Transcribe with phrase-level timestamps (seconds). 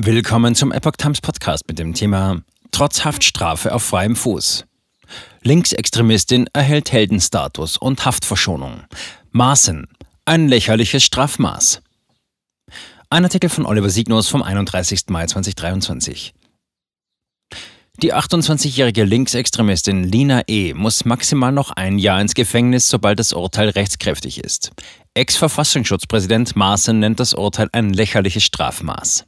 [0.00, 4.64] Willkommen zum Epoch Times Podcast mit dem Thema Trotz Haftstrafe auf freiem Fuß.
[5.42, 8.84] Linksextremistin erhält Heldenstatus und Haftverschonung.
[9.32, 9.88] Maßen.
[10.24, 11.82] Ein lächerliches Strafmaß.
[13.10, 15.06] Ein Artikel von Oliver Signus vom 31.
[15.08, 16.32] Mai 2023.
[18.00, 20.74] Die 28-jährige Linksextremistin Lina E.
[20.74, 24.70] muss maximal noch ein Jahr ins Gefängnis, sobald das Urteil rechtskräftig ist.
[25.14, 29.26] Ex-Verfassungsschutzpräsident Maaßen nennt das Urteil ein lächerliches Strafmaß.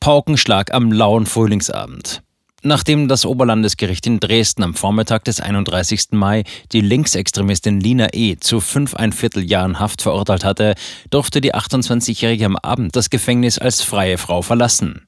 [0.00, 2.22] Paukenschlag am lauen Frühlingsabend.
[2.62, 6.12] Nachdem das Oberlandesgericht in Dresden am Vormittag des 31.
[6.12, 8.36] Mai die Linksextremistin Lina E.
[8.36, 10.74] zu fünf ein Vierteljahren Haft verurteilt hatte,
[11.10, 15.06] durfte die 28-Jährige am Abend das Gefängnis als freie Frau verlassen.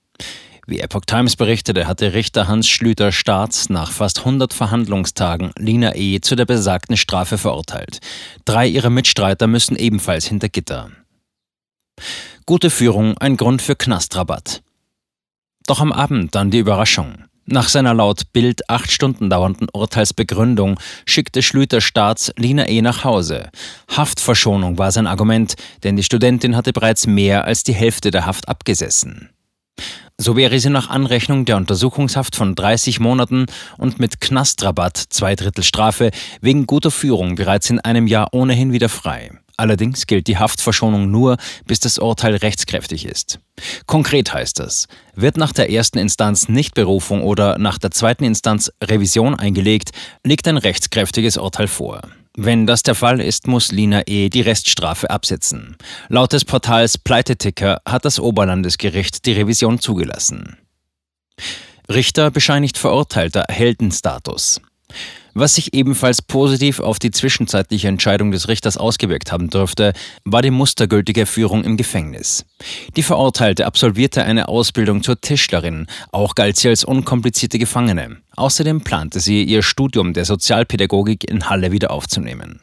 [0.66, 6.20] Wie Epoch Times berichtete, hatte Richter Hans Schlüter Staats nach fast 100 Verhandlungstagen Lina E.
[6.20, 8.00] zu der besagten Strafe verurteilt.
[8.44, 10.90] Drei ihrer Mitstreiter müssen ebenfalls hinter Gitter.
[12.44, 14.62] Gute Führung ein Grund für Knastrabatt.
[15.66, 17.24] Doch am Abend dann die Überraschung.
[17.44, 22.82] Nach seiner laut Bild acht Stunden dauernden Urteilsbegründung schickte Schlüter Staats Lina E.
[22.82, 23.50] nach Hause.
[23.88, 28.48] Haftverschonung war sein Argument, denn die Studentin hatte bereits mehr als die Hälfte der Haft
[28.48, 29.30] abgesessen.
[30.18, 35.64] So wäre sie nach Anrechnung der Untersuchungshaft von 30 Monaten und mit Knastrabatt, zwei Drittel
[35.64, 36.10] Strafe,
[36.40, 39.32] wegen guter Führung bereits in einem Jahr ohnehin wieder frei.
[39.62, 43.38] Allerdings gilt die Haftverschonung nur, bis das Urteil rechtskräftig ist.
[43.86, 49.36] Konkret heißt das, wird nach der ersten Instanz Nichtberufung oder nach der zweiten Instanz Revision
[49.36, 49.92] eingelegt,
[50.24, 52.02] liegt ein rechtskräftiges Urteil vor.
[52.36, 54.30] Wenn das der Fall ist, muss Lina E.
[54.30, 55.76] die Reststrafe absetzen.
[56.08, 60.56] Laut des Portals Pleiteticker hat das Oberlandesgericht die Revision zugelassen.
[61.88, 64.60] Richter bescheinigt Verurteilter Heldenstatus.
[65.34, 69.92] Was sich ebenfalls positiv auf die zwischenzeitliche Entscheidung des Richters ausgewirkt haben dürfte,
[70.24, 72.44] war die mustergültige Führung im Gefängnis.
[72.96, 78.21] Die Verurteilte absolvierte eine Ausbildung zur Tischlerin, auch galt sie als unkomplizierte Gefangene.
[78.36, 82.60] Außerdem plante sie, ihr Studium der Sozialpädagogik in Halle wieder aufzunehmen.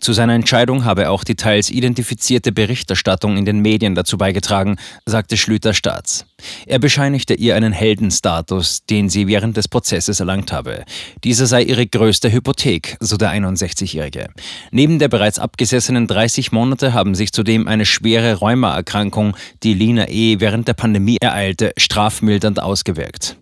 [0.00, 4.76] Zu seiner Entscheidung habe auch die teils identifizierte Berichterstattung in den Medien dazu beigetragen,
[5.06, 6.26] sagte Schlüter Staats.
[6.66, 10.84] Er bescheinigte ihr einen Heldenstatus, den sie während des Prozesses erlangt habe.
[11.22, 14.28] Dieser sei ihre größte Hypothek, so der 61-Jährige.
[14.70, 20.40] Neben der bereits abgesessenen 30 Monate haben sich zudem eine schwere Rheumaerkrankung, die Lina E.
[20.40, 23.36] während der Pandemie ereilte, strafmildernd ausgewirkt.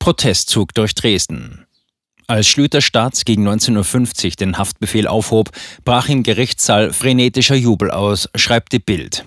[0.00, 1.66] Protestzug durch Dresden.
[2.26, 5.50] Als Schlüter Staats gegen 19.50 Uhr den Haftbefehl aufhob,
[5.84, 9.26] brach im Gerichtssaal frenetischer Jubel aus, schreibt die Bild.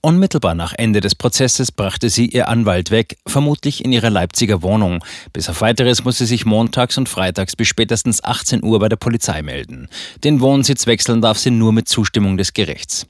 [0.00, 5.04] Unmittelbar nach Ende des Prozesses brachte sie ihr Anwalt weg, vermutlich in ihrer Leipziger Wohnung.
[5.32, 8.96] Bis auf weiteres muss sie sich montags und freitags bis spätestens 18 Uhr bei der
[8.96, 9.88] Polizei melden.
[10.24, 13.06] Den Wohnsitz wechseln darf sie nur mit Zustimmung des Gerichts.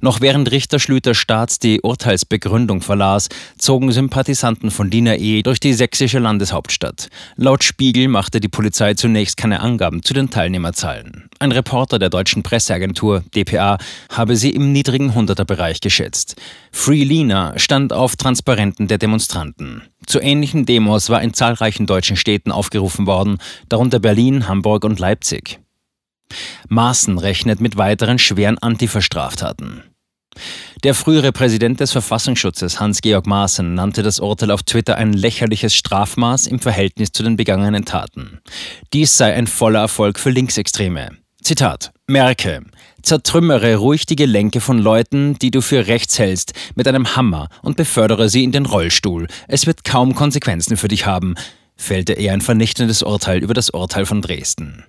[0.00, 5.42] Noch während Richter Schlüter Staats die Urteilsbegründung verlas, zogen Sympathisanten von Dina E.
[5.42, 7.08] durch die sächsische Landeshauptstadt.
[7.36, 11.28] Laut Spiegel machte die Polizei zunächst keine Angaben zu den Teilnehmerzahlen.
[11.38, 13.78] Ein Reporter der deutschen Presseagentur dpa
[14.10, 16.36] habe sie im niedrigen Hunderterbereich geschätzt.
[16.72, 19.82] Free Lina stand auf Transparenten der Demonstranten.
[20.06, 25.60] Zu ähnlichen Demos war in zahlreichen deutschen Städten aufgerufen worden, darunter Berlin, Hamburg und Leipzig.
[26.68, 29.82] Maaßen rechnet mit weiteren schweren Antifa-Straftaten.
[30.84, 36.46] Der frühere Präsident des Verfassungsschutzes Hans-Georg Maaßen nannte das Urteil auf Twitter ein lächerliches Strafmaß
[36.46, 38.40] im Verhältnis zu den begangenen Taten.
[38.92, 41.10] Dies sei ein voller Erfolg für Linksextreme.
[41.42, 42.62] Zitat: Merke,
[43.02, 47.76] zertrümmere ruhig die Gelenke von Leuten, die du für rechts hältst, mit einem Hammer und
[47.76, 49.26] befördere sie in den Rollstuhl.
[49.48, 51.34] Es wird kaum Konsequenzen für dich haben,
[51.76, 54.84] fällte er ein vernichtendes Urteil über das Urteil von Dresden.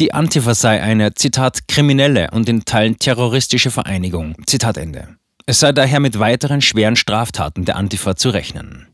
[0.00, 4.34] Die Antifa sei eine, Zitat, kriminelle und in Teilen terroristische Vereinigung.
[4.46, 5.08] Zitat Ende.
[5.46, 8.91] Es sei daher mit weiteren schweren Straftaten der Antifa zu rechnen.